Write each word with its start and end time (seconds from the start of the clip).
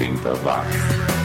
80 0.00 0.44
watts. 0.46 1.19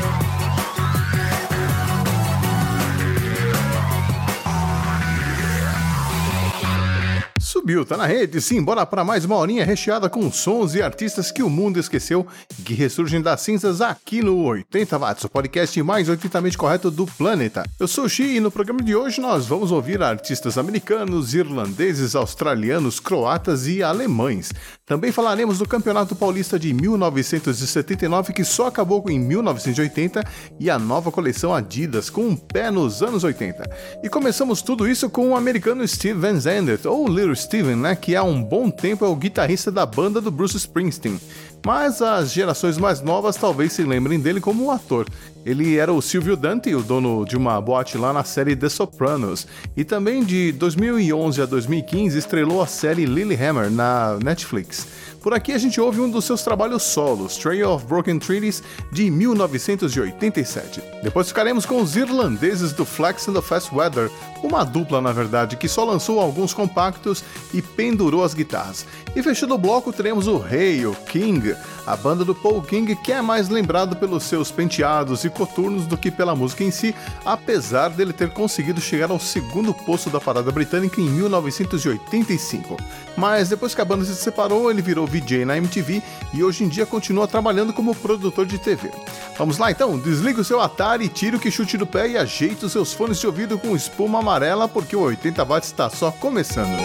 Subiu, 7.66 7.84
tá 7.84 7.98
na 7.98 8.06
rede, 8.06 8.40
sim, 8.42 8.62
bora 8.62 8.86
para 8.86 9.04
mais 9.04 9.26
uma 9.26 9.38
horinha 9.38 9.66
recheada 9.66 10.08
com 10.08 10.32
sons 10.32 10.76
e 10.76 10.84
artistas 10.84 11.32
que 11.32 11.42
o 11.42 11.50
mundo 11.50 11.80
esqueceu 11.80 12.24
que 12.64 12.76
ressurgem 12.76 13.20
das 13.20 13.42
cinzas 13.42 13.82
aqui 13.82 14.22
no 14.22 14.38
80 14.44 15.00
Watts, 15.00 15.24
o 15.24 15.30
podcast 15.30 15.82
mais 15.82 16.08
80mente 16.08 16.58
correto 16.58 16.92
do 16.92 17.08
planeta. 17.08 17.64
Eu 17.80 17.88
sou 17.88 18.06
o 18.06 18.10
Xi 18.10 18.36
e 18.36 18.40
no 18.40 18.52
programa 18.52 18.84
de 18.84 18.96
hoje 18.96 19.20
nós 19.20 19.48
vamos 19.48 19.72
ouvir 19.72 20.04
artistas 20.04 20.60
americanos, 20.60 21.34
irlandeses, 21.34 22.14
australianos, 22.14 23.00
croatas 23.00 23.66
e 23.66 23.82
alemães. 23.82 24.54
Também 24.86 25.12
falaremos 25.12 25.58
do 25.58 25.68
Campeonato 25.68 26.16
Paulista 26.16 26.60
de 26.60 26.72
1979 26.72 28.32
que 28.32 28.44
só 28.44 28.68
acabou 28.68 29.04
em 29.10 29.20
1980 29.20 30.24
e 30.60 30.70
a 30.70 30.78
nova 30.78 31.12
coleção 31.12 31.52
Adidas 31.52 32.12
com 32.12 32.28
um 32.28 32.36
pé 32.36 32.70
nos 32.70 33.02
anos 33.02 33.24
80. 33.24 33.64
E 34.04 34.10
começamos 34.10 34.62
tudo 34.62 34.88
isso 34.88 35.10
com 35.10 35.30
o 35.30 35.36
americano 35.36 35.88
Steve 35.88 36.20
Van 36.20 36.40
Zandt, 36.40 36.88
ou 36.88 37.08
Little 37.08 37.36
Steve 37.36 37.55
Steven, 37.56 37.78
né, 37.78 37.96
que 37.96 38.18
há 38.18 38.22
um 38.24 38.44
bom 38.44 38.70
tempo 38.70 39.06
é 39.06 39.08
o 39.08 39.16
guitarrista 39.16 39.72
da 39.72 39.86
banda 39.86 40.20
do 40.20 40.30
Bruce 40.30 40.58
Springsteen, 40.58 41.18
mas 41.66 42.02
as 42.02 42.34
gerações 42.34 42.78
mais 42.78 43.00
novas 43.00 43.38
talvez 43.38 43.72
se 43.72 43.82
lembrem 43.82 44.20
dele 44.20 44.42
como 44.42 44.66
um 44.66 44.72
ator. 44.72 45.08
Ele 45.46 45.78
era 45.78 45.94
o 45.94 46.02
Silvio 46.02 46.36
Dante, 46.36 46.76
o 46.76 46.84
dono 46.84 47.24
de 47.24 47.38
uma 47.38 47.62
boate 47.62 47.98
lá 47.98 48.12
na 48.12 48.26
série 48.26 48.58
The 48.58 48.68
Sopranos, 48.68 49.48
e 49.78 49.86
também 49.86 50.22
de 50.26 50.52
2011 50.52 51.42
a 51.42 51.46
2015 51.46 52.18
estrelou 52.18 52.62
a 52.62 52.68
série 52.68 53.06
Lilyhammer 53.06 53.72
na 53.72 54.20
Netflix. 54.22 54.86
Por 55.26 55.34
aqui 55.34 55.54
a 55.54 55.58
gente 55.58 55.82
ouve 55.82 56.00
um 56.00 56.08
dos 56.08 56.26
seus 56.26 56.44
trabalhos 56.44 56.84
solos, 56.84 57.36
Trail 57.38 57.72
of 57.72 57.86
Broken 57.88 58.20
Treaties, 58.20 58.62
de 58.92 59.10
1987. 59.10 60.84
Depois 61.02 61.30
ficaremos 61.30 61.66
com 61.66 61.82
os 61.82 61.96
irlandeses 61.96 62.74
do 62.74 62.86
Flex 62.86 63.28
and 63.28 63.34
the 63.34 63.42
Fast 63.42 63.74
Weather, 63.74 64.12
uma 64.46 64.64
dupla 64.64 65.02
na 65.02 65.12
verdade 65.12 65.56
que 65.56 65.68
só 65.68 65.84
lançou 65.84 66.20
alguns 66.20 66.54
compactos 66.54 67.24
e 67.54 67.62
pendurou 67.62 68.24
as 68.24 68.34
guitarras. 68.34 68.86
E 69.16 69.24
fechando 69.24 69.56
o 69.56 69.58
bloco 69.58 69.92
teremos 69.92 70.28
o 70.28 70.38
Rei, 70.38 70.86
o 70.86 70.94
King, 70.94 71.56
a 71.86 71.96
banda 71.96 72.24
do 72.24 72.36
Paul 72.36 72.62
King 72.62 72.96
que 72.96 73.12
é 73.12 73.22
mais 73.22 73.50
lembrado 73.50 73.96
pelos 73.96 74.24
seus 74.24 74.52
penteados 74.52 75.24
e 75.24 75.30
coturnos 75.30 75.86
do 75.86 75.98
que 75.98 76.12
pela 76.12 76.36
música 76.36 76.64
em 76.64 76.72
si, 76.72 76.96
apesar 77.24 77.90
dele 77.90 78.14
ter 78.14 78.32
conseguido 78.32 78.82
chegar 78.82 79.12
ao 79.12 79.20
segundo 79.20 79.74
posto 79.74 80.10
da 80.10 80.20
parada 80.20 80.52
britânica 80.52 81.00
em 81.02 81.10
1985. 81.10 82.78
Mas 83.18 83.50
depois 83.50 83.74
que 83.74 83.82
a 83.82 83.86
banda 83.86 84.06
se 84.06 84.16
separou, 84.16 84.70
ele 84.70 84.82
virou 84.82 85.08
VJ 85.08 85.46
na 85.46 85.58
MTV 85.58 86.02
e 86.34 86.44
hoje 86.44 86.64
em 86.64 86.68
dia 86.68 86.86
continua 86.86 87.28
trabalhando 87.28 87.74
como 87.74 87.96
produtor 87.96 88.46
de 88.46 88.58
TV. 88.58 88.92
Vamos 89.38 89.58
lá 89.58 89.72
então, 89.72 89.98
desliga 89.98 90.42
o 90.42 90.46
seu 90.46 90.62
Atari, 90.62 91.08
tira 91.10 91.38
o 91.38 91.40
que 91.40 91.52
chute 91.52 91.78
do 91.78 91.86
pé 91.86 92.10
e 92.10 92.18
ajeite 92.18 92.66
os 92.66 92.72
seus 92.72 92.94
fones 92.94 93.20
de 93.20 93.28
ouvido 93.28 93.58
com 93.58 93.76
espuma 93.76 94.22
amarela 94.36 94.68
porque 94.68 94.96
o 94.96 95.02
80 95.02 95.44
watts 95.46 95.70
está 95.70 95.90
só 95.90 96.12
começando. 96.12 96.78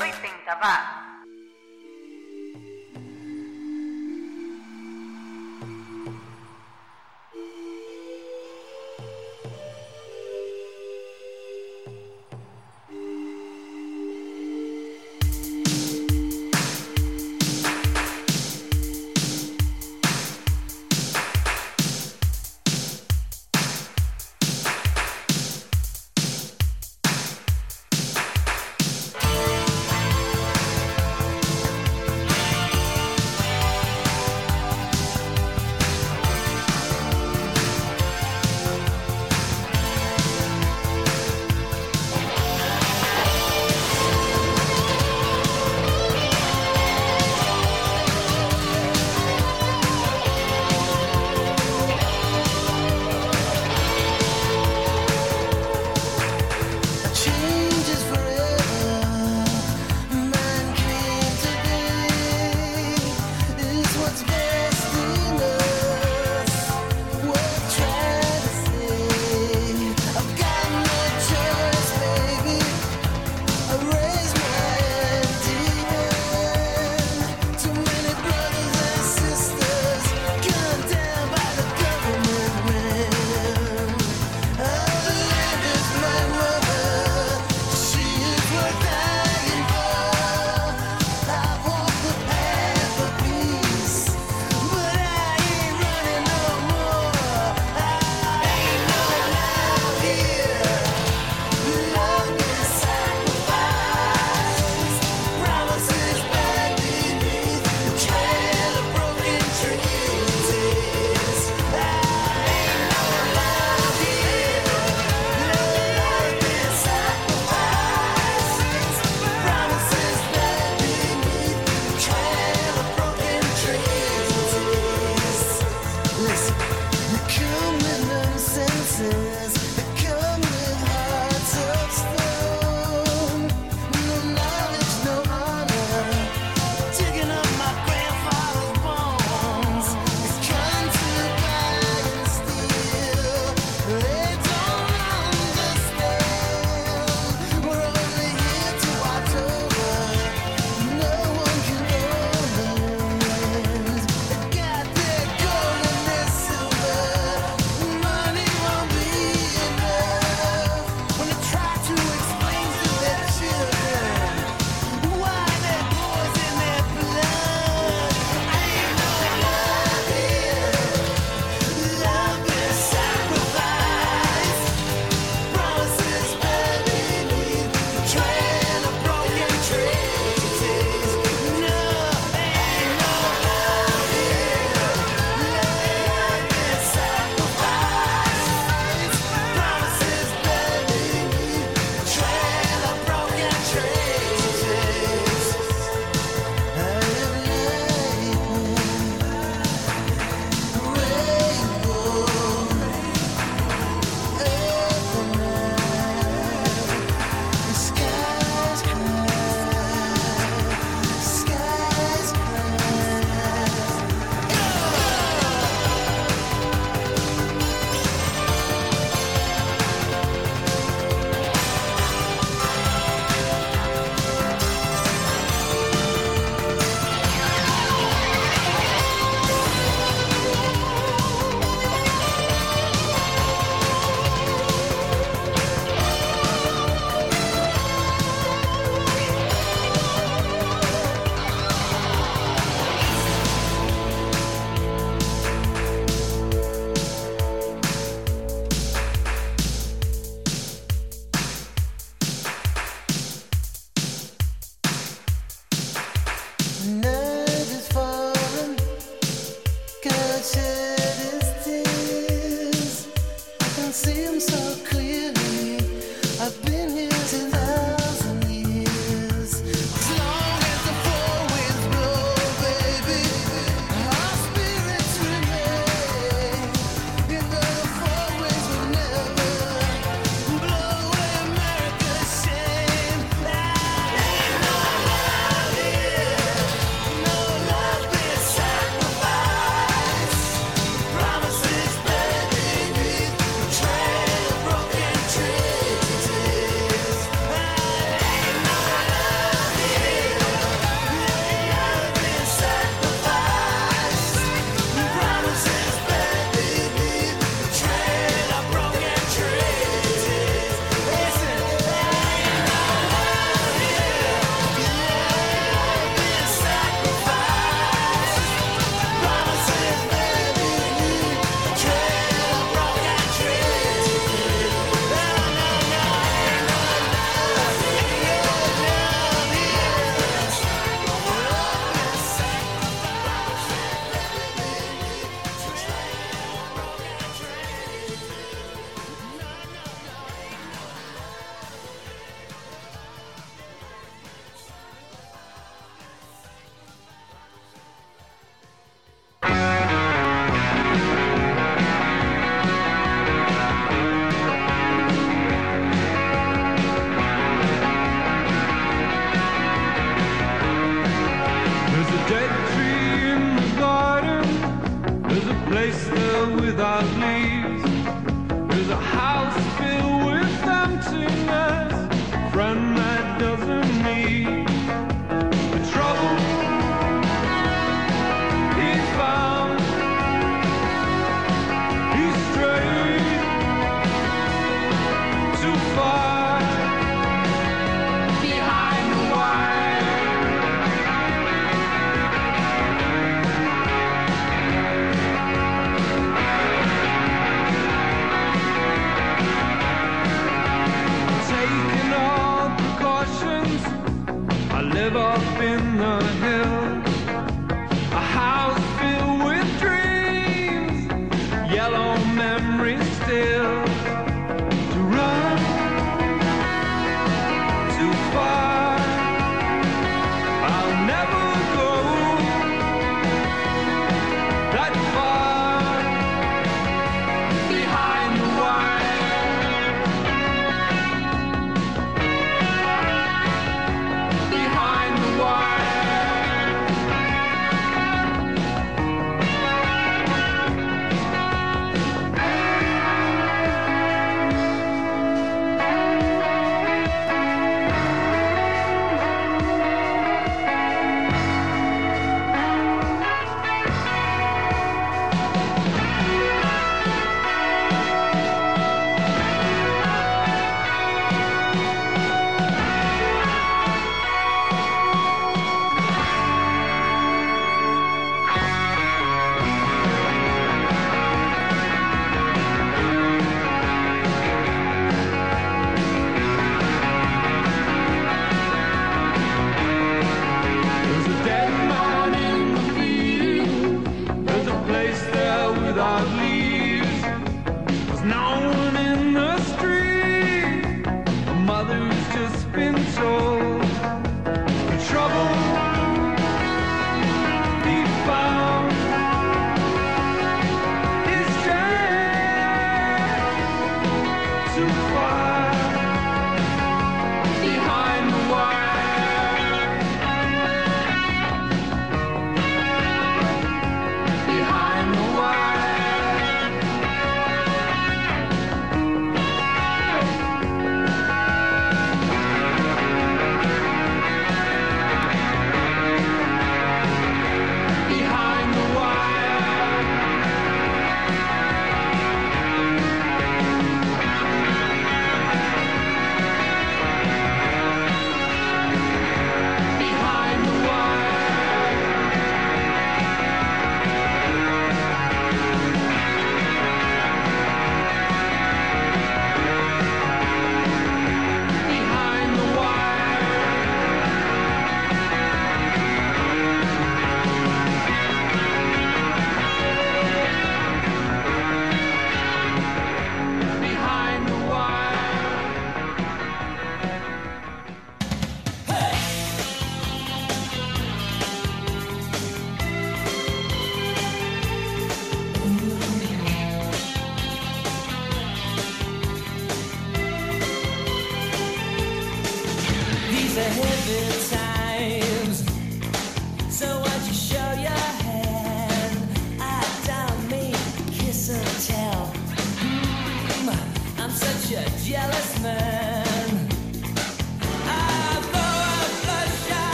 80 0.00 0.54
watts. 0.62 1.07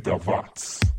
80 0.00 0.26
watts. 0.26 0.89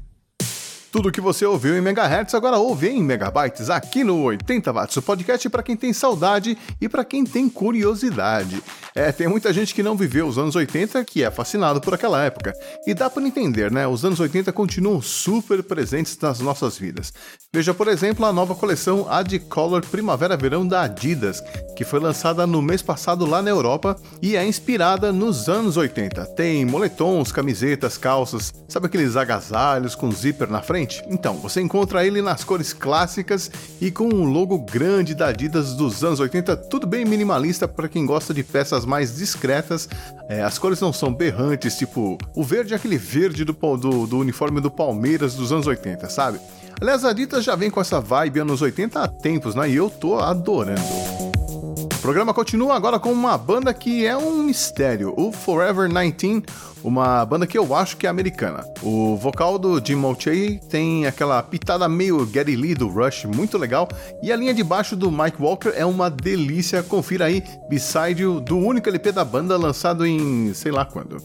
Tudo 0.91 1.09
que 1.09 1.21
você 1.21 1.45
ouviu 1.45 1.77
em 1.77 1.81
megahertz 1.81 2.35
agora 2.35 2.57
ouve 2.57 2.89
em 2.89 3.01
megabytes 3.01 3.69
aqui 3.69 4.03
no 4.03 4.23
80 4.23 4.73
watts, 4.73 4.97
o 4.97 5.01
podcast 5.01 5.49
para 5.49 5.63
quem 5.63 5.77
tem 5.77 5.93
saudade 5.93 6.57
e 6.81 6.89
para 6.89 7.05
quem 7.05 7.23
tem 7.23 7.47
curiosidade. 7.47 8.61
É, 8.93 9.09
tem 9.09 9.25
muita 9.25 9.53
gente 9.53 9.73
que 9.73 9.81
não 9.81 9.95
viveu 9.95 10.27
os 10.27 10.37
anos 10.37 10.53
80 10.53 11.05
que 11.05 11.23
é 11.23 11.31
fascinado 11.31 11.79
por 11.79 11.93
aquela 11.93 12.21
época. 12.21 12.53
E 12.85 12.93
dá 12.93 13.09
para 13.09 13.23
entender, 13.23 13.71
né? 13.71 13.87
Os 13.87 14.03
anos 14.03 14.19
80 14.19 14.51
continuam 14.51 15.01
super 15.01 15.63
presentes 15.63 16.17
nas 16.19 16.41
nossas 16.41 16.77
vidas. 16.77 17.13
Veja, 17.53 17.73
por 17.73 17.87
exemplo, 17.87 18.25
a 18.25 18.33
nova 18.33 18.53
coleção 18.53 19.07
Adcolor 19.09 19.85
Primavera-Verão 19.85 20.67
da 20.67 20.81
Adidas, 20.81 21.41
que 21.77 21.85
foi 21.85 22.01
lançada 22.01 22.45
no 22.45 22.61
mês 22.61 22.81
passado 22.81 23.25
lá 23.25 23.41
na 23.41 23.49
Europa 23.49 23.95
e 24.21 24.35
é 24.35 24.45
inspirada 24.45 25.13
nos 25.13 25.47
anos 25.47 25.77
80. 25.77 26.25
Tem 26.35 26.65
moletons, 26.65 27.31
camisetas, 27.31 27.97
calças, 27.97 28.53
sabe 28.67 28.87
aqueles 28.87 29.15
agasalhos 29.15 29.95
com 29.95 30.11
zíper 30.11 30.49
na 30.49 30.61
frente? 30.61 30.80
Então, 31.07 31.35
você 31.35 31.61
encontra 31.61 32.05
ele 32.05 32.21
nas 32.21 32.43
cores 32.43 32.73
clássicas 32.73 33.51
e 33.79 33.91
com 33.91 34.05
um 34.05 34.25
logo 34.25 34.57
grande 34.59 35.13
da 35.15 35.27
Adidas 35.27 35.73
dos 35.73 36.03
anos 36.03 36.19
80, 36.19 36.55
tudo 36.57 36.87
bem 36.87 37.05
minimalista 37.05 37.67
para 37.67 37.87
quem 37.87 38.05
gosta 38.05 38.33
de 38.33 38.43
peças 38.43 38.85
mais 38.85 39.15
discretas. 39.15 39.87
É, 40.29 40.41
as 40.41 40.57
cores 40.57 40.79
não 40.79 40.91
são 40.91 41.13
berrantes, 41.13 41.77
tipo 41.77 42.17
o 42.35 42.43
verde 42.43 42.73
é 42.73 42.75
aquele 42.75 42.97
verde 42.97 43.43
do, 43.43 43.53
do, 43.53 44.07
do 44.07 44.17
uniforme 44.17 44.61
do 44.61 44.71
Palmeiras 44.71 45.35
dos 45.35 45.51
anos 45.51 45.67
80, 45.67 46.09
sabe? 46.09 46.39
Aliás, 46.79 47.05
a 47.05 47.09
Adidas 47.09 47.43
já 47.43 47.55
vem 47.55 47.69
com 47.69 47.79
essa 47.79 48.01
vibe 48.01 48.39
anos 48.39 48.61
80 48.61 48.99
há 48.99 49.07
tempos, 49.07 49.53
né? 49.53 49.69
E 49.69 49.75
eu 49.75 49.89
tô 49.89 50.17
adorando. 50.17 51.30
O 51.71 52.01
programa 52.01 52.33
continua 52.33 52.75
agora 52.75 52.99
com 52.99 53.11
uma 53.13 53.37
banda 53.37 53.73
que 53.73 54.05
é 54.05 54.17
um 54.17 54.43
mistério, 54.43 55.13
o 55.15 55.31
Forever 55.31 55.87
19, 55.87 56.43
uma 56.83 57.25
banda 57.25 57.47
que 57.47 57.57
eu 57.57 57.73
acho 57.73 57.95
que 57.95 58.05
é 58.05 58.09
americana. 58.09 58.65
O 58.81 59.15
vocal 59.15 59.57
do 59.57 59.79
Jim 59.83 59.95
Mulcahy 59.95 60.59
tem 60.69 61.05
aquela 61.05 61.41
pitada 61.41 61.87
meio 61.87 62.25
Getty 62.25 62.55
Lee 62.55 62.75
do 62.75 62.89
Rush, 62.89 63.25
muito 63.25 63.57
legal, 63.57 63.87
e 64.21 64.31
a 64.31 64.35
linha 64.35 64.53
de 64.53 64.63
baixo 64.63 64.95
do 64.95 65.11
Mike 65.11 65.41
Walker 65.41 65.71
é 65.75 65.85
uma 65.85 66.09
delícia. 66.09 66.83
Confira 66.83 67.25
aí, 67.25 67.41
Beside 67.69 68.21
You, 68.21 68.41
do 68.41 68.57
único 68.57 68.89
LP 68.89 69.11
da 69.11 69.23
banda 69.23 69.55
lançado 69.55 70.05
em 70.05 70.53
sei 70.53 70.71
lá 70.71 70.83
quando. 70.83 71.17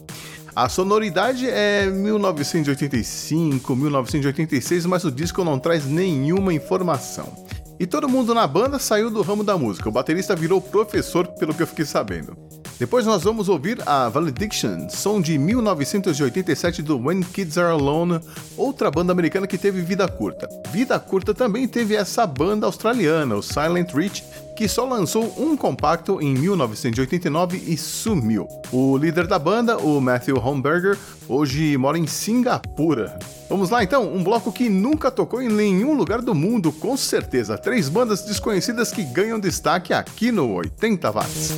A 0.55 0.69
sonoridade 0.69 1.47
é 1.47 1.85
1985, 1.85 3.75
1986, 3.75 4.85
mas 4.85 5.03
o 5.03 5.11
disco 5.11 5.43
não 5.43 5.59
traz 5.59 5.85
nenhuma 5.85 6.53
informação. 6.53 7.31
E 7.79 7.85
todo 7.85 8.09
mundo 8.09 8.33
na 8.33 8.47
banda 8.47 8.79
saiu 8.79 9.11
do 9.11 9.21
ramo 9.21 9.43
da 9.43 9.55
música. 9.55 9.87
O 9.87 9.91
baterista 9.91 10.35
virou 10.35 10.59
professor, 10.59 11.27
pelo 11.27 11.53
que 11.53 11.61
eu 11.61 11.67
fiquei 11.67 11.85
sabendo. 11.85 12.35
Depois 12.79 13.05
nós 13.05 13.23
vamos 13.23 13.49
ouvir 13.49 13.81
a 13.87 14.09
Valediction, 14.09 14.89
som 14.89 15.21
de 15.21 15.37
1987 15.37 16.81
do 16.81 16.97
When 16.97 17.21
Kids 17.21 17.57
Are 17.57 17.71
Alone, 17.71 18.19
outra 18.55 18.89
banda 18.89 19.11
americana 19.11 19.45
que 19.45 19.57
teve 19.57 19.81
vida 19.81 20.07
curta. 20.07 20.47
Vida 20.71 20.99
curta 20.99 21.33
também 21.33 21.67
teve 21.67 21.95
essa 21.95 22.25
banda 22.25 22.65
australiana, 22.65 23.35
o 23.35 23.43
Silent 23.43 23.93
Reach, 23.93 24.23
que 24.57 24.67
só 24.67 24.85
lançou 24.85 25.31
um 25.37 25.55
compacto 25.55 26.19
em 26.19 26.33
1989 26.33 27.63
e 27.67 27.77
sumiu. 27.77 28.47
O 28.71 28.97
líder 28.97 29.27
da 29.27 29.37
banda, 29.37 29.77
o 29.77 30.01
Matthew 30.01 30.43
Homberger, 30.43 30.97
hoje 31.29 31.77
mora 31.77 31.95
em 31.95 32.07
Singapura. 32.07 33.19
Vamos 33.47 33.69
lá 33.69 33.83
então, 33.83 34.11
um 34.11 34.23
bloco 34.23 34.51
que 34.51 34.67
nunca 34.67 35.11
tocou 35.11 35.43
em 35.43 35.47
nenhum 35.47 35.93
lugar 35.93 36.23
do 36.23 36.33
mundo, 36.33 36.71
com 36.71 36.97
certeza. 36.97 37.55
Três 37.55 37.87
bandas 37.87 38.23
desconhecidas 38.23 38.91
que 38.91 39.03
ganham 39.03 39.39
destaque 39.39 39.93
aqui 39.93 40.31
no 40.31 40.51
80 40.55 41.11
Watts. 41.11 41.53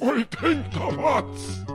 80 0.00 0.78
Watts! 0.96 1.65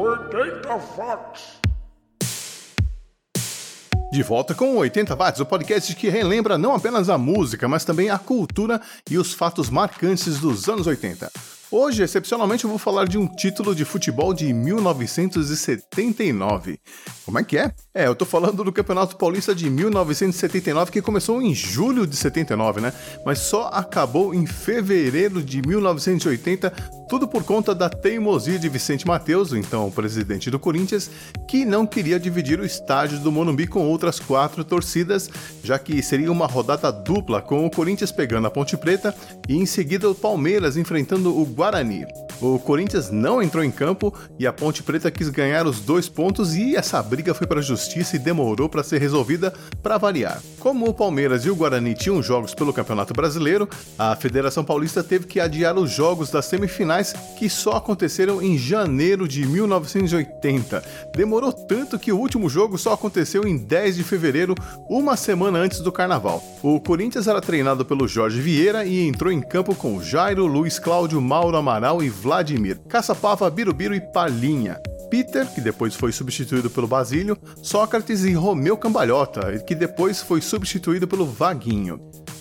80 0.00 0.76
Watts. 0.96 1.60
De 4.10 4.22
volta 4.22 4.54
com 4.54 4.76
80 4.76 5.14
Watts, 5.14 5.40
o 5.40 5.46
podcast 5.46 5.94
que 5.94 6.08
relembra 6.08 6.56
não 6.56 6.74
apenas 6.74 7.10
a 7.10 7.18
música, 7.18 7.68
mas 7.68 7.84
também 7.84 8.08
a 8.08 8.18
cultura 8.18 8.80
e 9.10 9.18
os 9.18 9.34
fatos 9.34 9.68
marcantes 9.68 10.40
dos 10.40 10.70
anos 10.70 10.86
80. 10.86 11.30
Hoje, 11.72 12.02
excepcionalmente, 12.02 12.64
eu 12.64 12.70
vou 12.70 12.80
falar 12.80 13.06
de 13.06 13.16
um 13.16 13.28
título 13.28 13.76
de 13.76 13.84
futebol 13.84 14.34
de 14.34 14.52
1979. 14.52 16.80
Como 17.24 17.38
é 17.38 17.44
que 17.44 17.56
é? 17.56 17.70
É, 17.94 18.08
eu 18.08 18.14
tô 18.16 18.24
falando 18.24 18.64
do 18.64 18.72
Campeonato 18.72 19.16
Paulista 19.16 19.54
de 19.54 19.70
1979, 19.70 20.90
que 20.90 21.00
começou 21.00 21.40
em 21.40 21.54
julho 21.54 22.08
de 22.08 22.16
79, 22.16 22.80
né? 22.80 22.92
Mas 23.24 23.38
só 23.38 23.68
acabou 23.68 24.34
em 24.34 24.46
fevereiro 24.46 25.40
de 25.40 25.62
1980, 25.62 26.70
tudo 27.08 27.28
por 27.28 27.44
conta 27.44 27.72
da 27.72 27.88
teimosia 27.88 28.58
de 28.58 28.68
Vicente 28.68 29.06
Mateus, 29.06 29.52
então 29.52 29.92
presidente 29.92 30.50
do 30.50 30.58
Corinthians, 30.58 31.08
que 31.46 31.64
não 31.64 31.86
queria 31.86 32.18
dividir 32.18 32.58
o 32.58 32.64
estádio 32.64 33.20
do 33.20 33.30
Morumbi 33.30 33.68
com 33.68 33.86
outras 33.86 34.18
quatro 34.18 34.64
torcidas, 34.64 35.30
já 35.62 35.78
que 35.78 36.02
seria 36.02 36.32
uma 36.32 36.46
rodada 36.46 36.90
dupla, 36.90 37.40
com 37.40 37.64
o 37.64 37.70
Corinthians 37.70 38.10
pegando 38.10 38.48
a 38.48 38.50
Ponte 38.50 38.76
Preta 38.76 39.14
e 39.48 39.56
em 39.56 39.66
seguida 39.66 40.10
o 40.10 40.16
Palmeiras 40.16 40.76
enfrentando 40.76 41.32
o 41.36 41.59
Guarani. 41.60 42.29
O 42.40 42.58
Corinthians 42.58 43.10
não 43.10 43.42
entrou 43.42 43.62
em 43.64 43.70
campo 43.70 44.14
e 44.38 44.46
a 44.46 44.52
Ponte 44.52 44.82
Preta 44.82 45.10
quis 45.10 45.28
ganhar 45.28 45.66
os 45.66 45.80
dois 45.80 46.08
pontos 46.08 46.54
e 46.54 46.76
essa 46.76 47.02
briga 47.02 47.34
foi 47.34 47.46
para 47.46 47.60
a 47.60 47.62
justiça 47.62 48.16
e 48.16 48.18
demorou 48.18 48.68
para 48.68 48.82
ser 48.82 49.00
resolvida 49.00 49.52
para 49.82 49.98
variar. 49.98 50.40
Como 50.58 50.86
o 50.86 50.94
Palmeiras 50.94 51.44
e 51.44 51.50
o 51.50 51.56
Guarani 51.56 51.94
tinham 51.94 52.22
jogos 52.22 52.54
pelo 52.54 52.72
Campeonato 52.72 53.14
Brasileiro, 53.14 53.68
a 53.98 54.14
Federação 54.16 54.64
Paulista 54.64 55.02
teve 55.02 55.26
que 55.26 55.40
adiar 55.40 55.76
os 55.78 55.90
jogos 55.90 56.30
das 56.30 56.46
semifinais 56.46 57.12
que 57.38 57.48
só 57.48 57.72
aconteceram 57.72 58.42
em 58.42 58.58
janeiro 58.58 59.26
de 59.26 59.46
1980. 59.46 60.82
Demorou 61.14 61.52
tanto 61.52 61.98
que 61.98 62.12
o 62.12 62.18
último 62.18 62.48
jogo 62.48 62.78
só 62.78 62.92
aconteceu 62.92 63.46
em 63.46 63.56
10 63.56 63.96
de 63.96 64.04
fevereiro, 64.04 64.54
uma 64.88 65.16
semana 65.16 65.58
antes 65.58 65.80
do 65.80 65.92
Carnaval. 65.92 66.42
O 66.62 66.80
Corinthians 66.80 67.26
era 67.26 67.40
treinado 67.40 67.84
pelo 67.84 68.06
Jorge 68.06 68.40
Vieira 68.40 68.84
e 68.84 69.06
entrou 69.06 69.32
em 69.32 69.40
campo 69.40 69.74
com 69.74 70.02
Jairo, 70.02 70.46
Luiz 70.46 70.78
Cláudio, 70.78 71.20
Mauro 71.20 71.56
Amaral 71.56 72.02
e 72.02 72.08
Vladimir, 72.20 72.78
Caçapava, 72.88 73.48
Birubiru 73.48 73.94
e 73.94 74.00
Palinha. 74.00 74.78
Peter, 75.10 75.46
que 75.52 75.60
depois 75.60 75.94
foi 75.94 76.12
substituído 76.12 76.70
pelo 76.70 76.86
Basílio, 76.86 77.36
Sócrates 77.62 78.24
e 78.24 78.32
Romeu 78.32 78.76
Cambalhota, 78.76 79.58
que 79.60 79.74
depois 79.74 80.20
foi 80.20 80.40
substituído 80.40 81.08
pelo 81.08 81.26
Vaguinho. 81.26 81.98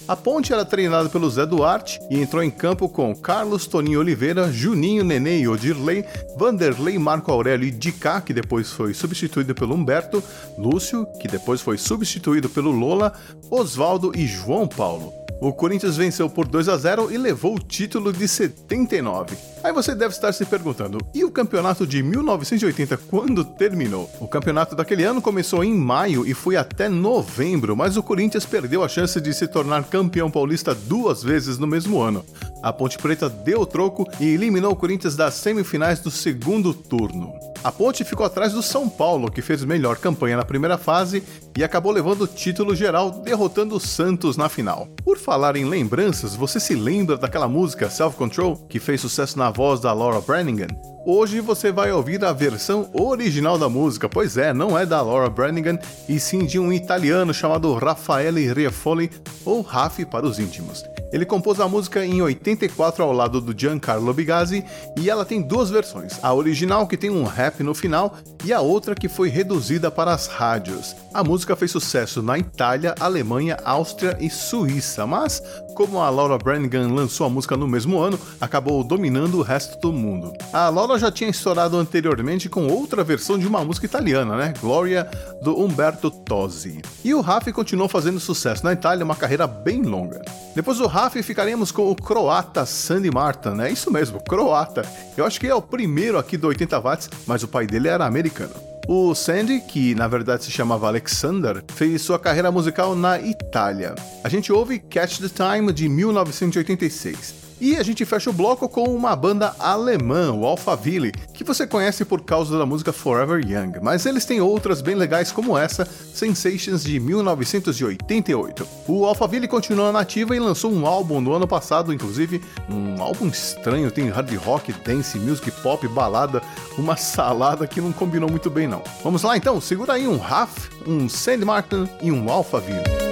A 0.08 0.16
ponte 0.16 0.52
era 0.52 0.66
treinada 0.66 1.08
pelo 1.08 1.30
Zé 1.30 1.46
Duarte 1.46 2.00
e 2.10 2.20
entrou 2.20 2.44
em 2.44 2.50
campo 2.50 2.90
com 2.90 3.16
Carlos 3.16 3.68
Toninho 3.68 4.00
Oliveira, 4.00 4.52
Juninho 4.52 5.04
Nenê 5.04 5.42
e 5.42 5.48
Odirley, 5.48 6.04
Vanderlei 6.36 6.98
Marco 6.98 7.32
Aurélio 7.32 7.68
e 7.68 7.72
Dicá, 7.72 8.20
que 8.20 8.34
depois 8.34 8.72
foi 8.72 8.94
substituído 8.94 9.54
pelo 9.54 9.76
Humberto, 9.76 10.22
Lúcio, 10.58 11.06
que 11.22 11.28
depois 11.28 11.62
foi 11.62 11.78
substituído 11.78 12.50
pelo 12.50 12.72
Lola, 12.72 13.14
Oswaldo 13.50 14.12
e 14.16 14.26
João 14.28 14.68
Paulo. 14.68 15.19
O 15.42 15.54
Corinthians 15.54 15.96
venceu 15.96 16.30
por 16.30 16.46
2 16.46 16.68
a 16.68 16.76
0 16.76 17.12
e 17.12 17.18
levou 17.18 17.56
o 17.56 17.60
título 17.60 18.12
de 18.12 18.28
79. 18.28 19.38
Aí 19.64 19.72
você 19.72 19.96
deve 19.96 20.14
estar 20.14 20.34
se 20.34 20.46
perguntando: 20.46 20.98
e 21.14 21.24
o 21.24 21.32
campeonato 21.32 21.88
de 21.88 22.04
1980 22.04 22.98
quando 23.10 23.46
terminou? 23.46 24.10
O 24.20 24.28
campeonato 24.28 24.76
daquele 24.76 25.06
ano 25.06 25.22
começou 25.22 25.64
em 25.64 25.74
maio 25.74 26.28
e 26.28 26.34
foi 26.34 26.58
até 26.58 26.90
novembro, 26.90 27.76
mas 27.76 27.96
o 27.96 28.04
Corinthians 28.04 28.46
perdeu 28.46 28.84
a 28.84 28.90
chance 28.90 29.20
de 29.22 29.34
se 29.34 29.48
tornar 29.48 29.86
campeão 29.86 30.30
paulista 30.30 30.76
duas 30.76 31.24
vezes 31.24 31.58
no 31.58 31.66
mesmo 31.68 32.02
ano. 32.02 32.26
A 32.62 32.74
Ponte 32.74 32.98
Preta 32.98 33.30
deu 33.30 33.62
o 33.62 33.66
troco 33.66 34.06
e 34.20 34.28
eliminou 34.28 34.74
o 34.74 34.76
Corinthians 34.76 35.16
das 35.16 35.36
semifinais 35.36 36.02
do 36.02 36.12
segundo 36.12 36.74
turno. 36.74 37.34
A 37.62 37.74
Ponte 37.74 38.06
ficou 38.06 38.26
atrás 38.26 38.54
do 38.54 38.64
São 38.64 38.88
Paulo, 38.88 39.30
que 39.30 39.42
fez 39.42 39.66
melhor 39.66 39.98
campanha 39.98 40.38
na 40.38 40.46
primeira 40.46 40.78
fase 40.78 41.22
e 41.58 41.64
acabou 41.64 41.92
levando 41.92 42.22
o 42.22 42.28
título 42.28 42.74
geral, 42.74 43.12
derrotando 43.12 43.76
o 43.76 43.80
Santos 43.82 44.38
na 44.38 44.48
final. 44.48 44.88
Por 45.04 45.18
falar 45.18 45.58
em 45.58 45.66
lembranças, 45.66 46.36
você 46.36 46.58
se 46.58 46.74
lembra 46.74 47.18
daquela 47.18 47.50
música 47.50 47.90
Self 47.90 48.16
Control, 48.16 48.56
que 48.70 48.80
fez 48.80 49.02
sucesso 49.02 49.38
na 49.38 49.50
voz 49.50 49.82
da 49.82 49.92
Laura 49.92 50.22
Branigan? 50.22 50.70
Hoje 51.06 51.42
você 51.42 51.70
vai 51.70 51.92
ouvir 51.92 52.24
a 52.24 52.32
versão 52.32 52.90
original 52.94 53.58
da 53.58 53.68
música, 53.68 54.08
pois 54.08 54.38
é, 54.38 54.54
não 54.54 54.80
é 54.80 54.86
da 54.86 55.02
Laura 55.02 55.30
Branigan, 55.30 55.78
e 56.08 56.18
sim 56.18 56.46
de 56.46 56.58
um 56.58 56.72
italiano 56.72 57.34
chamado 57.34 57.74
Raffaele 57.74 58.54
Rieffoli, 58.54 59.12
ou 59.44 59.62
Raffi 59.62 60.06
para 60.06 60.26
os 60.26 60.40
íntimos. 60.40 60.86
Ele 61.12 61.26
compôs 61.26 61.60
a 61.60 61.68
música 61.68 62.06
em 62.06 62.22
84 62.22 63.04
ao 63.04 63.12
lado 63.12 63.42
do 63.42 63.58
Giancarlo 63.58 64.14
Bigazzi 64.14 64.64
e 64.98 65.10
ela 65.10 65.26
tem 65.26 65.42
duas 65.42 65.70
versões: 65.70 66.20
a 66.24 66.34
original 66.34 66.88
que 66.88 66.98
tem 66.98 67.10
um 67.10 67.24
rap 67.24 67.64
no 67.64 67.74
final 67.74 68.16
e 68.44 68.54
a 68.54 68.62
outra 68.62 68.96
que 68.96 69.10
foi 69.10 69.30
reduzida 69.30 69.90
para 69.90 70.14
as 70.14 70.28
rádios. 70.28 70.96
A 71.14 71.24
música 71.24 71.56
fez 71.56 71.72
sucesso 71.72 72.22
na 72.22 72.38
Itália, 72.38 72.96
Alemanha, 73.00 73.58
Áustria 73.64 74.18
e 74.20 74.30
Suíça, 74.30 75.06
mas 75.08 75.42
como 75.76 76.00
a 76.00 76.10
Laura 76.10 76.38
Branigan 76.38 76.94
lançou 76.94 77.26
a 77.26 77.30
música 77.30 77.56
no 77.56 77.68
mesmo 77.68 78.00
ano, 78.00 78.20
acabou 78.40 78.84
dominando 78.84 79.40
o 79.40 79.42
resto 79.42 79.80
do 79.80 79.94
mundo. 79.94 80.34
A 80.52 80.70
Laura 80.70 80.98
já 80.98 81.12
tinha 81.12 81.30
estourado 81.30 81.78
anteriormente 81.78 82.50
com 82.50 82.68
outra 82.68 83.04
versão 83.04 83.38
de 83.38 83.48
uma 83.48 83.64
música 83.64 83.86
italiana, 83.86 84.36
né? 84.36 84.54
Gloria 84.60 85.10
do 85.42 85.60
Umberto 85.60 86.12
Tozzi. 86.12 86.82
E 87.04 87.14
o 87.14 87.22
Raffi 87.22 87.52
continuou 87.52 87.88
fazendo 87.88 88.20
sucesso 88.20 88.64
na 88.64 88.74
Itália, 88.74 89.06
uma 89.06 89.16
carreira 89.16 89.48
bem 89.48 89.82
longa. 89.82 90.22
Depois 90.56 90.78
do 90.78 90.88
Raf 90.88 91.16
ficaremos 91.24 91.72
com 91.72 91.90
o 91.90 91.96
croata 91.96 92.66
Sandy 92.66 93.12
Martin, 93.12 93.62
é 93.62 93.72
isso 93.72 93.92
mesmo, 93.92 94.20
croata. 94.22 94.84
Eu 95.16 95.26
acho 95.26 95.40
que 95.40 95.48
é 95.48 95.56
o 95.56 95.62
primeiro 95.62 96.18
aqui 96.18 96.38
do 96.38 96.48
80 96.48 96.80
watts, 96.80 97.10
mas 97.26 97.44
o 97.44 97.48
pai 97.48 97.66
dele 97.68 97.88
era 97.88 98.06
americano. 98.06 98.79
O 98.88 99.14
Sandy, 99.14 99.62
que 99.62 99.94
na 99.96 100.08
verdade 100.08 100.44
se 100.44 100.52
chamava 100.52 100.88
Alexander, 100.88 101.64
fez 101.76 102.02
sua 102.02 102.20
carreira 102.20 102.52
musical 102.52 102.96
na 102.96 103.20
Itália. 103.20 103.96
A 104.24 104.30
gente 104.30 104.52
ouve 104.52 104.80
Catch 104.80 105.20
the 105.20 105.30
Time 105.30 105.72
de 105.72 105.88
1986. 105.88 107.49
E 107.62 107.76
a 107.76 107.84
gente 107.84 108.06
fecha 108.06 108.30
o 108.30 108.34
bloco 108.34 108.70
com 108.70 108.84
uma 108.84 109.14
banda 109.16 109.54
alemã, 109.60 110.32
o 110.32 110.46
Alphaville, 110.46 111.12
que 111.34 111.44
você 111.44 111.68
conhece 111.68 112.06
por 112.06 112.22
causa 112.22 112.58
da 112.58 112.66
música 112.66 112.94
Forever 112.94 113.46
Young, 113.46 113.80
mas 113.82 114.06
eles 114.06 114.24
têm 114.24 114.40
outras 114.40 114.82
bem 114.82 114.96
legais 114.96 115.30
como 115.30 115.58
essa, 115.58 115.86
Sensations 116.14 116.84
de 116.84 117.00
1988. 117.02 118.66
O 118.88 119.06
Alphaville 119.06 119.48
continua 119.48 119.92
nativa 119.92 120.34
e 120.36 120.40
lançou 120.40 120.72
um 120.72 120.86
álbum 120.86 121.20
no 121.20 121.34
ano 121.34 121.48
passado, 121.48 121.94
inclusive, 121.94 122.42
um 122.70 123.02
álbum 123.02 123.28
estranho, 123.28 123.92
tem 123.92 124.08
hard 124.08 124.34
rock, 124.38 124.72
dance, 124.72 125.20
music 125.20 125.52
pop, 125.62 125.86
balada, 125.90 126.42
uma 126.78 126.96
salada 126.96 127.68
que 127.68 127.82
não 127.82 127.92
combinou 127.92 128.30
muito 128.30 128.50
bem 128.50 128.68
não. 128.68 128.82
Vamos 129.04 129.24
lá 129.24 129.36
então, 129.36 129.60
segura 129.60 129.94
aí 129.94 130.08
um 130.08 130.18
Raf, 130.18 130.70
um 130.88 131.10
Sandy 131.10 131.44
Martin 131.44 131.90
e 132.02 132.10
um 132.10 132.30
Alphaville. 132.30 133.09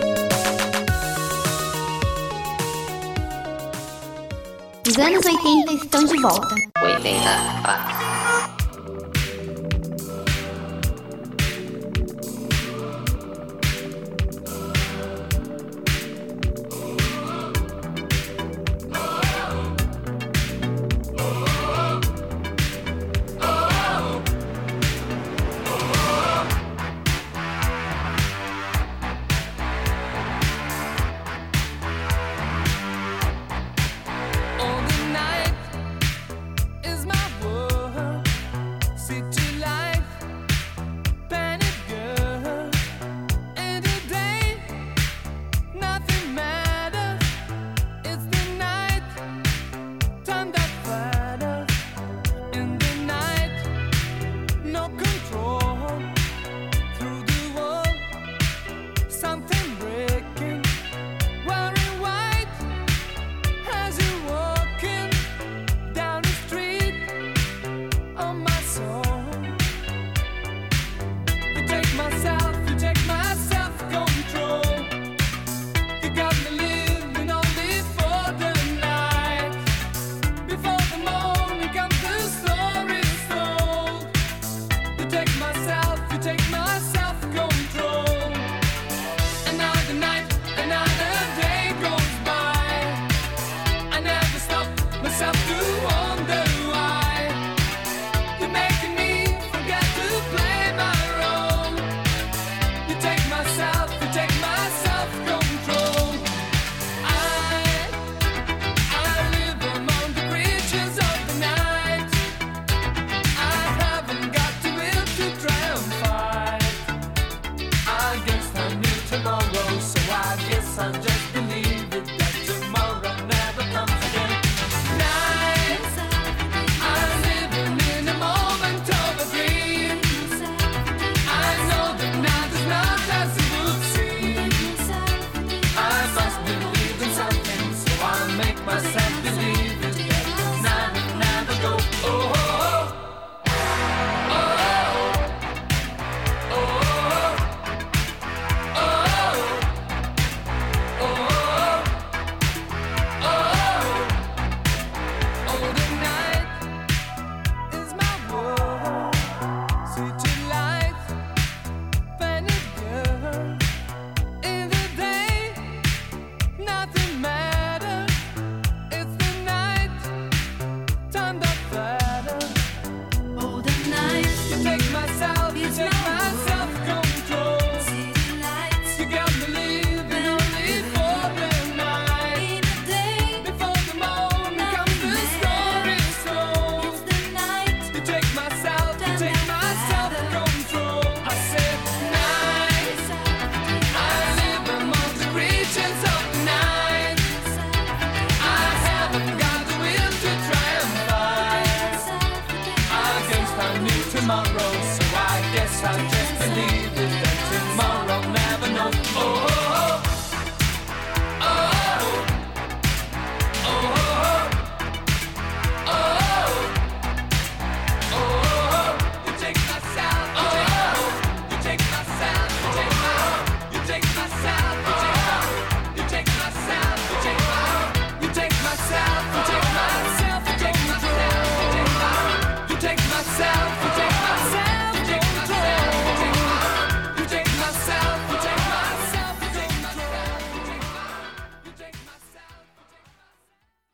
Os 4.88 4.97
anos 4.97 5.26
80 5.26 5.73
estão 5.73 6.06
de 6.06 6.17
volta. 6.21 6.56
80 6.82 8.57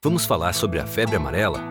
Vamos 0.03 0.25
falar 0.25 0.51
sobre 0.51 0.81
a 0.81 0.85
febre 0.85 1.15
amarela? 1.15 1.61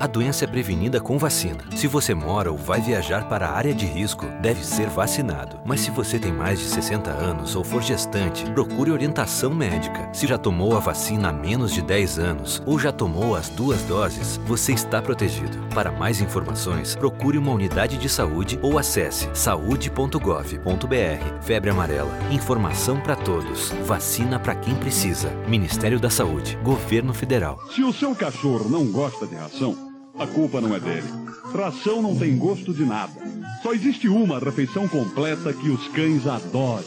A 0.00 0.08
doença 0.08 0.44
é 0.44 0.48
prevenida 0.48 1.00
com 1.00 1.16
vacina. 1.16 1.62
Se 1.76 1.86
você 1.86 2.12
mora 2.12 2.50
ou 2.50 2.58
vai 2.58 2.80
viajar 2.80 3.28
para 3.28 3.46
a 3.46 3.52
área 3.52 3.72
de 3.72 3.86
risco, 3.86 4.26
deve 4.42 4.66
ser 4.66 4.88
vacinado. 4.88 5.59
Mas 5.70 5.82
se 5.82 5.90
você 5.92 6.18
tem 6.18 6.32
mais 6.32 6.58
de 6.58 6.64
60 6.64 7.12
anos 7.12 7.54
ou 7.54 7.62
for 7.62 7.80
gestante, 7.80 8.44
procure 8.50 8.90
orientação 8.90 9.54
médica. 9.54 10.12
Se 10.12 10.26
já 10.26 10.36
tomou 10.36 10.76
a 10.76 10.80
vacina 10.80 11.28
há 11.28 11.32
menos 11.32 11.72
de 11.72 11.80
10 11.80 12.18
anos 12.18 12.60
ou 12.66 12.76
já 12.76 12.90
tomou 12.90 13.36
as 13.36 13.48
duas 13.50 13.80
doses, 13.82 14.36
você 14.38 14.72
está 14.72 15.00
protegido. 15.00 15.56
Para 15.72 15.92
mais 15.92 16.20
informações, 16.20 16.96
procure 16.96 17.38
uma 17.38 17.52
unidade 17.52 17.98
de 17.98 18.08
saúde 18.08 18.58
ou 18.60 18.80
acesse 18.80 19.30
saude.gov.br. 19.32 21.40
Febre 21.40 21.70
amarela. 21.70 22.18
Informação 22.32 23.00
para 23.00 23.14
todos. 23.14 23.68
Vacina 23.84 24.40
para 24.40 24.56
quem 24.56 24.74
precisa. 24.74 25.30
Ministério 25.46 26.00
da 26.00 26.10
Saúde. 26.10 26.58
Governo 26.64 27.14
Federal. 27.14 27.60
Se 27.72 27.84
o 27.84 27.92
seu 27.92 28.12
cachorro 28.16 28.68
não 28.68 28.90
gosta 28.90 29.24
de 29.24 29.36
ração, 29.36 29.76
a 30.18 30.26
culpa 30.26 30.60
não 30.60 30.74
é 30.74 30.80
dele. 30.80 31.06
Ração 31.54 32.02
não 32.02 32.16
tem 32.16 32.36
gosto 32.36 32.74
de 32.74 32.84
nada. 32.84 33.29
Só 33.62 33.74
existe 33.74 34.08
uma 34.08 34.38
refeição 34.38 34.88
completa 34.88 35.52
que 35.52 35.68
os 35.68 35.88
cães 35.88 36.26
adoram: 36.26 36.84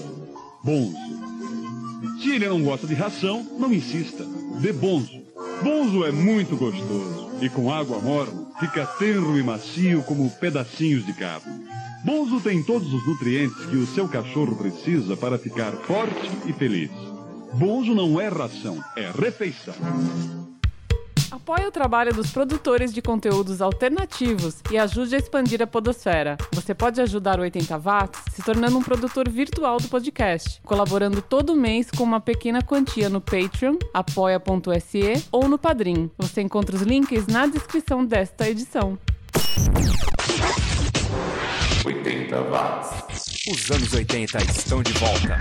Bonzo. 0.63 0.97
Se 2.21 2.31
ele 2.31 2.47
não 2.47 2.63
gosta 2.63 2.87
de 2.87 2.93
ração, 2.93 3.45
não 3.59 3.73
insista. 3.73 4.25
Dê 4.59 4.73
Bonzo. 4.73 5.21
Bonzo 5.61 6.03
é 6.03 6.11
muito 6.11 6.57
gostoso 6.57 7.31
e 7.41 7.49
com 7.49 7.71
água 7.71 7.99
morna 7.99 8.47
fica 8.59 8.85
tenro 8.85 9.37
e 9.37 9.43
macio 9.43 10.03
como 10.03 10.29
pedacinhos 10.29 11.05
de 11.05 11.13
carne. 11.13 11.65
Bonzo 12.03 12.41
tem 12.41 12.61
todos 12.63 12.93
os 12.93 13.05
nutrientes 13.07 13.65
que 13.65 13.77
o 13.77 13.87
seu 13.87 14.07
cachorro 14.07 14.55
precisa 14.55 15.15
para 15.15 15.37
ficar 15.37 15.71
forte 15.71 16.29
e 16.45 16.53
feliz. 16.53 16.91
Bonzo 17.53 17.93
não 17.93 18.19
é 18.19 18.27
ração, 18.27 18.83
é 18.95 19.09
refeição. 19.11 19.75
Apoie 21.33 21.65
o 21.65 21.71
trabalho 21.71 22.13
dos 22.13 22.29
produtores 22.29 22.93
de 22.93 23.01
conteúdos 23.01 23.59
alternativos 23.59 24.57
e 24.69 24.77
ajude 24.77 25.15
a 25.15 25.17
expandir 25.17 25.63
a 25.63 25.65
podosfera. 25.65 26.37
Você 26.51 26.75
pode 26.75 27.01
ajudar 27.01 27.39
o 27.39 27.41
80 27.41 27.75
Watts 27.79 28.21
se 28.31 28.43
tornando 28.43 28.77
um 28.77 28.83
produtor 28.83 29.27
virtual 29.27 29.77
do 29.77 29.87
podcast, 29.87 30.61
colaborando 30.61 31.23
todo 31.23 31.55
mês 31.55 31.89
com 31.89 32.03
uma 32.03 32.19
pequena 32.19 32.61
quantia 32.61 33.09
no 33.09 33.19
Patreon, 33.19 33.77
apoia.se 33.91 35.27
ou 35.31 35.49
no 35.49 35.57
Padrim. 35.57 36.11
Você 36.19 36.39
encontra 36.39 36.75
os 36.75 36.83
links 36.83 37.25
na 37.25 37.47
descrição 37.47 38.05
desta 38.05 38.47
edição. 38.47 38.95
80 41.83 42.41
watts. 42.43 43.47
Os 43.51 43.71
anos 43.71 43.91
80 43.91 44.37
estão 44.37 44.83
de 44.83 44.93
volta. 44.93 45.39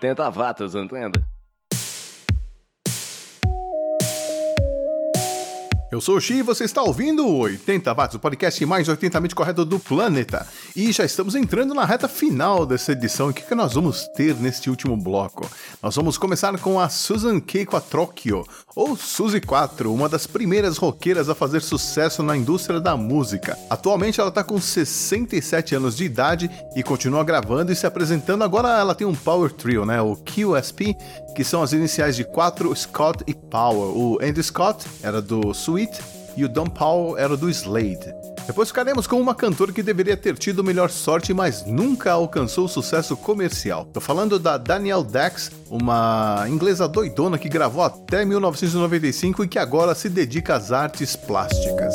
80 0.00 0.30
watts, 0.30 0.74
entende? 0.74 1.22
Eu 5.92 6.00
sou 6.00 6.16
o 6.16 6.20
Xi 6.20 6.34
e 6.34 6.42
você 6.42 6.64
está 6.64 6.82
ouvindo 6.82 7.26
o 7.26 7.38
80 7.40 7.92
Watts, 7.92 8.14
o 8.14 8.20
podcast 8.20 8.64
mais 8.64 8.88
80mente 8.88 9.34
correto 9.34 9.64
do 9.64 9.78
planeta. 9.78 10.46
E 10.74 10.92
já 10.92 11.04
estamos 11.04 11.34
entrando 11.34 11.74
na 11.74 11.84
reta 11.84 12.06
final 12.06 12.64
dessa 12.64 12.92
edição. 12.92 13.28
O 13.28 13.34
que, 13.34 13.42
que 13.42 13.54
nós 13.56 13.74
vamos 13.74 14.06
ter 14.08 14.36
neste 14.36 14.70
último 14.70 14.96
bloco? 14.96 15.50
Nós 15.82 15.96
vamos 15.96 16.16
começar 16.16 16.56
com 16.58 16.78
a 16.78 16.88
Susan 16.88 17.40
K. 17.40 17.66
Quattrocchio, 17.66 18.44
ou 18.76 18.96
Suzy 18.96 19.40
4, 19.40 19.92
uma 19.92 20.08
das 20.08 20.28
primeiras 20.28 20.76
roqueiras 20.76 21.28
a 21.28 21.34
fazer 21.34 21.60
sucesso 21.60 22.22
na 22.22 22.36
indústria 22.36 22.80
da 22.80 22.96
música. 22.96 23.58
Atualmente 23.68 24.20
ela 24.20 24.28
está 24.28 24.44
com 24.44 24.60
67 24.60 25.74
anos 25.74 25.96
de 25.96 26.04
idade 26.04 26.48
e 26.76 26.84
continua 26.84 27.24
gravando 27.24 27.72
e 27.72 27.76
se 27.76 27.86
apresentando. 27.86 28.44
Agora 28.44 28.68
ela 28.78 28.94
tem 28.94 29.06
um 29.06 29.14
power 29.14 29.52
trio, 29.52 29.84
né? 29.84 30.00
O 30.00 30.16
QSP, 30.16 30.96
que 31.34 31.42
são 31.42 31.62
as 31.62 31.72
iniciais 31.72 32.14
de 32.14 32.22
4, 32.22 32.74
Scott 32.76 33.24
e 33.26 33.34
Power. 33.34 33.96
O 33.96 34.18
Andy 34.22 34.42
Scott 34.42 34.86
era 35.02 35.20
do 35.20 35.50
Sweet 35.50 36.00
e 36.36 36.44
o 36.44 36.48
Don 36.48 36.66
Powell 36.66 37.18
era 37.18 37.36
do 37.36 37.50
Slade. 37.50 38.14
Depois 38.50 38.68
ficaremos 38.68 39.06
com 39.06 39.20
uma 39.20 39.32
cantora 39.32 39.70
que 39.70 39.80
deveria 39.80 40.16
ter 40.16 40.36
tido 40.36 40.64
melhor 40.64 40.90
sorte, 40.90 41.32
mas 41.32 41.64
nunca 41.64 42.10
alcançou 42.10 42.66
sucesso 42.66 43.16
comercial. 43.16 43.84
Tô 43.84 44.00
falando 44.00 44.40
da 44.40 44.58
Danielle 44.58 45.04
Dax, 45.04 45.52
uma 45.70 46.44
inglesa 46.48 46.88
doidona 46.88 47.38
que 47.38 47.48
gravou 47.48 47.84
até 47.84 48.24
1995 48.24 49.44
e 49.44 49.48
que 49.48 49.56
agora 49.56 49.94
se 49.94 50.08
dedica 50.08 50.56
às 50.56 50.72
artes 50.72 51.14
plásticas. 51.14 51.94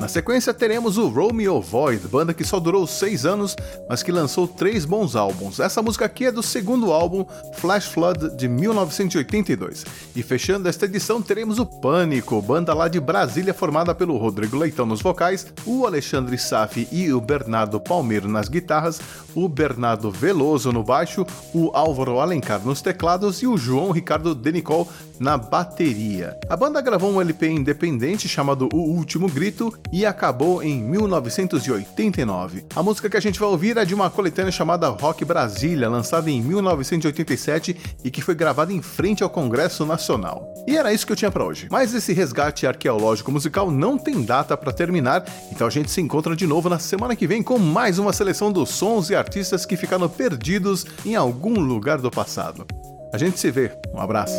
Na 0.00 0.08
sequência 0.08 0.54
teremos 0.54 0.96
o 0.96 1.08
Romeo 1.08 1.60
Void, 1.60 2.08
banda 2.08 2.32
que 2.32 2.42
só 2.42 2.58
durou 2.58 2.86
seis 2.86 3.26
anos, 3.26 3.54
mas 3.86 4.02
que 4.02 4.10
lançou 4.10 4.48
três 4.48 4.86
bons 4.86 5.14
álbuns. 5.14 5.60
Essa 5.60 5.82
música 5.82 6.06
aqui 6.06 6.24
é 6.24 6.32
do 6.32 6.42
segundo 6.42 6.90
álbum, 6.90 7.26
Flash 7.56 7.84
Flood, 7.84 8.34
de 8.34 8.48
1982. 8.48 9.84
E 10.16 10.22
fechando 10.22 10.70
esta 10.70 10.86
edição 10.86 11.20
teremos 11.20 11.58
o 11.58 11.66
Pânico, 11.66 12.40
banda 12.40 12.72
lá 12.72 12.88
de 12.88 12.98
Brasília 12.98 13.52
formada 13.52 13.94
pelo 13.94 14.16
Rodrigo 14.16 14.56
Leitão 14.56 14.86
nos 14.86 15.02
vocais, 15.02 15.46
o 15.66 15.84
Alexandre 15.84 16.38
Safi 16.38 16.88
e 16.90 17.12
o 17.12 17.20
Bernardo 17.20 17.78
Palmeiro 17.78 18.26
nas 18.26 18.48
guitarras, 18.48 19.02
o 19.34 19.50
Bernardo 19.50 20.10
Veloso 20.10 20.72
no 20.72 20.82
baixo, 20.82 21.26
o 21.52 21.70
Álvaro 21.74 22.20
Alencar 22.20 22.64
nos 22.64 22.80
teclados 22.80 23.42
e 23.42 23.46
o 23.46 23.58
João 23.58 23.90
Ricardo 23.90 24.34
Denicol 24.34 24.88
na 25.20 25.36
bateria. 25.36 26.34
A 26.48 26.56
banda 26.56 26.80
gravou 26.80 27.12
um 27.12 27.20
LP 27.20 27.46
independente 27.48 28.26
chamado 28.26 28.66
O 28.72 28.78
Último 28.78 29.28
Grito 29.28 29.70
e 29.92 30.06
acabou 30.06 30.62
em 30.62 30.82
1989. 30.82 32.64
A 32.74 32.82
música 32.82 33.08
que 33.08 33.16
a 33.16 33.20
gente 33.20 33.38
vai 33.38 33.48
ouvir 33.48 33.76
é 33.76 33.84
de 33.84 33.94
uma 33.94 34.10
coletânea 34.10 34.52
chamada 34.52 34.88
Rock 34.88 35.24
Brasília, 35.24 35.88
lançada 35.88 36.30
em 36.30 36.40
1987 36.40 37.76
e 38.04 38.10
que 38.10 38.22
foi 38.22 38.34
gravada 38.34 38.72
em 38.72 38.82
frente 38.82 39.22
ao 39.22 39.30
Congresso 39.30 39.84
Nacional. 39.84 40.52
E 40.66 40.76
era 40.76 40.92
isso 40.92 41.06
que 41.06 41.12
eu 41.12 41.16
tinha 41.16 41.30
para 41.30 41.44
hoje. 41.44 41.68
Mas 41.70 41.94
esse 41.94 42.12
resgate 42.12 42.66
arqueológico 42.66 43.32
musical 43.32 43.70
não 43.70 43.98
tem 43.98 44.22
data 44.22 44.56
para 44.56 44.72
terminar, 44.72 45.24
então 45.50 45.66
a 45.66 45.70
gente 45.70 45.90
se 45.90 46.00
encontra 46.00 46.36
de 46.36 46.46
novo 46.46 46.68
na 46.68 46.78
semana 46.78 47.16
que 47.16 47.26
vem 47.26 47.42
com 47.42 47.58
mais 47.58 47.98
uma 47.98 48.12
seleção 48.12 48.52
dos 48.52 48.70
sons 48.70 49.10
e 49.10 49.14
artistas 49.14 49.66
que 49.66 49.76
ficaram 49.76 50.08
perdidos 50.08 50.86
em 51.04 51.16
algum 51.16 51.58
lugar 51.58 51.98
do 51.98 52.10
passado. 52.10 52.66
A 53.12 53.18
gente 53.18 53.40
se 53.40 53.50
vê. 53.50 53.72
Um 53.92 54.00
abraço. 54.00 54.38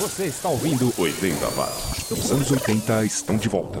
Você 0.00 0.24
está 0.24 0.48
ouvindo 0.48 0.90
80 0.96 1.46
watts. 1.50 2.10
Os 2.10 2.32
anos 2.32 2.50
80 2.50 3.04
estão 3.04 3.36
de 3.36 3.50
volta. 3.50 3.80